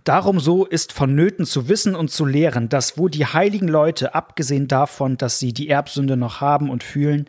[0.05, 4.69] Darum so ist vonnöten zu wissen und zu lehren, dass wo die heiligen Leute, abgesehen
[4.69, 7.27] davon, dass sie die Erbsünde noch haben und fühlen,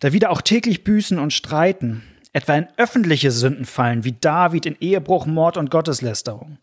[0.00, 4.76] da wieder auch täglich büßen und streiten, etwa in öffentliche Sünden fallen, wie David in
[4.80, 6.58] Ehebruch, Mord und Gotteslästerung,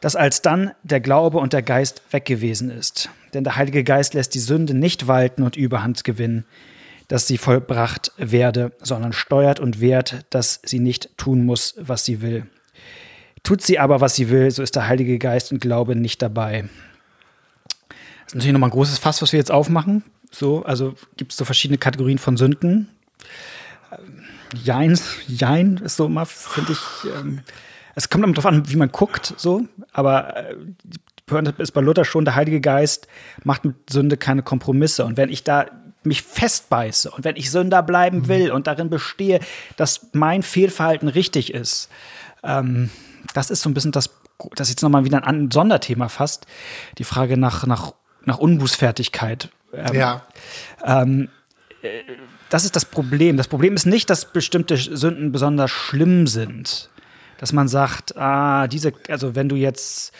[0.00, 3.08] dass alsdann der Glaube und der Geist weg gewesen ist.
[3.32, 6.44] Denn der Heilige Geist lässt die Sünde nicht walten und Überhand gewinnen,
[7.08, 12.22] dass sie vollbracht werde, sondern steuert und wehrt, dass sie nicht tun muss, was sie
[12.22, 12.46] will.
[13.44, 16.64] Tut sie aber, was sie will, so ist der Heilige Geist und Glaube nicht dabei.
[17.88, 20.02] Das ist natürlich nochmal ein großes Fass, was wir jetzt aufmachen.
[20.30, 22.88] So, also gibt es so verschiedene Kategorien von Sünden.
[24.64, 27.40] Jein, Jein ist so immer, finde ich, ähm,
[27.94, 32.24] es kommt immer darauf an, wie man guckt, so, aber äh, ist bei Luther schon,
[32.24, 33.08] der Heilige Geist
[33.44, 35.04] macht mit Sünde keine Kompromisse.
[35.04, 35.66] Und wenn ich da
[36.02, 38.28] mich festbeiße und wenn ich Sünder bleiben mhm.
[38.28, 39.40] will und darin bestehe,
[39.76, 41.90] dass mein Fehlverhalten richtig ist,
[42.42, 42.90] ähm,
[43.32, 44.10] das ist so ein bisschen das,
[44.54, 46.46] das jetzt nochmal wieder ein Sonderthema fast,
[46.98, 49.50] die Frage nach, nach, nach Unbußfertigkeit.
[49.72, 50.22] Ähm, ja.
[50.84, 51.28] Ähm,
[51.82, 52.02] äh,
[52.50, 53.36] das ist das Problem.
[53.36, 56.90] Das Problem ist nicht, dass bestimmte Sünden besonders schlimm sind.
[57.38, 60.12] Dass man sagt, ah, diese, also wenn du jetzt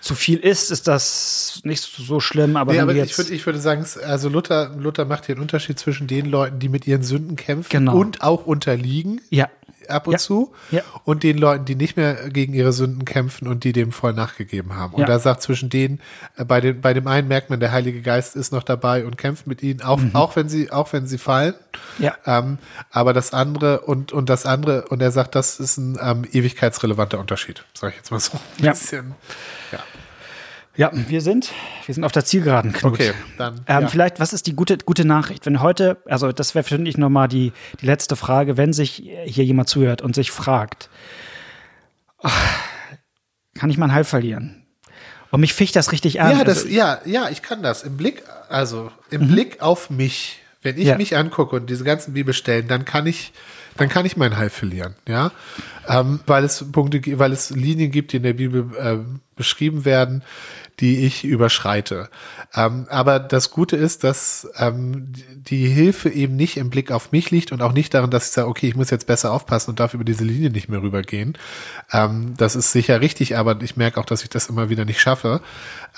[0.00, 2.56] zu viel isst, ist das nicht so schlimm.
[2.56, 5.78] Aber, nee, aber ich, würde, ich würde sagen, also Luther, Luther macht hier einen Unterschied
[5.78, 7.96] zwischen den Leuten, die mit ihren Sünden kämpfen genau.
[7.96, 9.20] und auch unterliegen.
[9.30, 9.48] Ja.
[9.88, 10.18] Ab und ja.
[10.18, 10.52] zu.
[10.70, 10.82] Ja.
[11.04, 14.74] Und den Leuten, die nicht mehr gegen ihre Sünden kämpfen und die dem voll nachgegeben
[14.76, 14.94] haben.
[14.94, 15.06] Und Ja.
[15.06, 16.00] da sagt zwischen denen,
[16.36, 19.18] äh, bei, den, bei dem einen merkt man, der Heilige Geist ist noch dabei und
[19.18, 21.54] kämpft mit ihnen, auch, auch wenn sie, auch wenn sie fallen.
[21.98, 22.14] Ja.
[22.26, 22.58] Ähm,
[22.90, 27.18] aber das andere und, und das andere, und er sagt, das ist ein ähm, ewigkeitsrelevanter
[27.18, 29.14] Unterschied, sage ich jetzt mal so ein bisschen.
[29.70, 29.78] Ja.
[30.74, 31.50] Ja, wir sind,
[31.84, 32.94] wir sind auf der Zielgeraden, Knut.
[32.94, 33.56] Okay, dann.
[33.66, 33.88] Ähm, ja.
[33.88, 35.44] Vielleicht, was ist die gute, gute Nachricht?
[35.44, 38.94] Wenn heute, also das wäre finde ich nochmal die, die letzte Frage, wenn sich
[39.26, 40.88] hier jemand zuhört und sich fragt,
[42.22, 42.58] ach,
[43.54, 44.64] kann ich mein Heil verlieren?
[45.30, 46.38] Und mich ficht das richtig an.
[46.38, 47.82] Ja, das, also, ja, ja, ich kann das.
[47.82, 50.88] Im Blick, also im Blick auf mich, wenn ich Mhm.
[50.90, 50.96] Ja.
[50.96, 53.32] mich angucke und diese ganzen Bibelstellen, dann kann ich,
[53.76, 55.32] dann kann ich mein Heil verlieren, ja,
[55.88, 60.22] ähm, weil es Punkte, weil es Linien gibt, die in der Bibel ähm, beschrieben werden,
[60.80, 62.08] die ich überschreite.
[62.54, 65.12] Ähm, aber das Gute ist, dass ähm,
[65.48, 68.32] die- Hilfe eben nicht im Blick auf mich liegt und auch nicht darin, dass ich
[68.32, 71.38] sage, okay, ich muss jetzt besser aufpassen und darf über diese Linie nicht mehr rübergehen.
[71.92, 75.00] Ähm, das ist sicher richtig, aber ich merke auch, dass ich das immer wieder nicht
[75.00, 75.40] schaffe,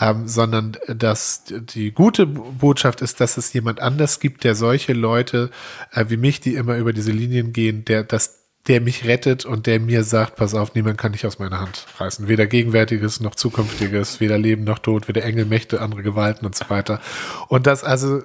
[0.00, 5.50] ähm, sondern dass die gute Botschaft ist, dass es jemand anders gibt, der solche Leute
[5.92, 9.66] äh, wie mich, die immer über diese Linien gehen, der das der mich rettet und
[9.66, 12.28] der mir sagt, pass auf, niemand kann dich aus meiner Hand reißen.
[12.28, 16.64] Weder Gegenwärtiges noch Zukünftiges, weder Leben noch Tod, weder Engel, Mächte, andere Gewalten und so
[16.70, 17.00] weiter.
[17.48, 18.22] Und das, also,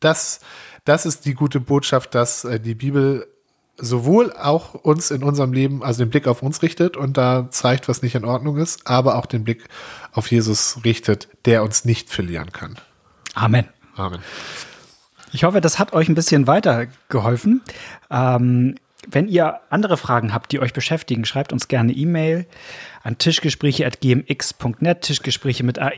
[0.00, 0.40] das,
[0.84, 3.26] das ist die gute Botschaft, dass äh, die Bibel
[3.78, 7.88] sowohl auch uns in unserem Leben, also den Blick auf uns richtet und da zeigt,
[7.88, 9.64] was nicht in Ordnung ist, aber auch den Blick
[10.12, 12.76] auf Jesus richtet, der uns nicht verlieren kann.
[13.34, 13.66] Amen.
[13.94, 14.20] Amen.
[15.32, 17.62] Ich hoffe, das hat euch ein bisschen weitergeholfen.
[18.10, 18.74] Ähm,
[19.10, 22.46] wenn ihr andere Fragen habt, die euch beschäftigen, schreibt uns gerne E-Mail
[23.02, 25.92] an tischgespräche.gmx.net, Tischgespräche mit AE.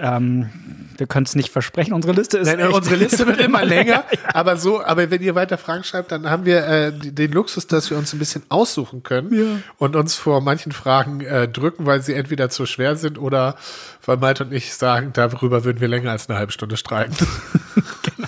[0.00, 0.50] Ähm,
[0.96, 4.04] wir können es nicht versprechen, unsere Liste ist Nein, echt- unsere Liste wird immer länger,
[4.32, 7.90] aber so, aber wenn ihr weiter Fragen schreibt, dann haben wir äh, den Luxus, dass
[7.90, 9.44] wir uns ein bisschen aussuchen können Ja.
[9.78, 13.56] und uns vor manchen Fragen äh, drücken, weil sie entweder zu schwer sind oder
[14.04, 17.16] weil Malte und ich sagen, darüber würden wir länger als eine halbe Stunde streiten.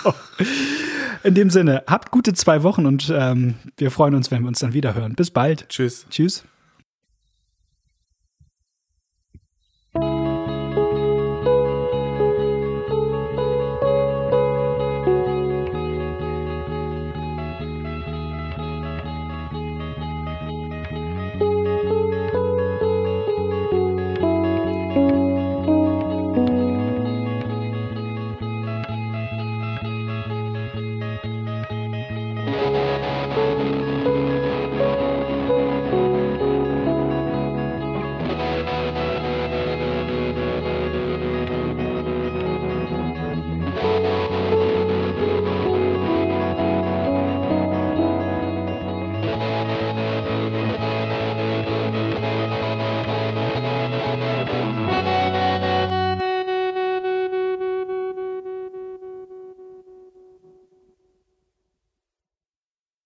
[1.25, 4.59] In dem Sinne, habt gute zwei Wochen und ähm, wir freuen uns, wenn wir uns
[4.59, 5.15] dann wieder hören.
[5.15, 5.67] Bis bald.
[5.69, 6.05] Tschüss.
[6.11, 6.43] Tschüss.